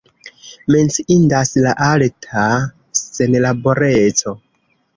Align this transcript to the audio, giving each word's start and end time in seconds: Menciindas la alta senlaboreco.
Menciindas 0.75 1.51
la 1.67 1.75
alta 1.89 2.47
senlaboreco. 3.03 4.39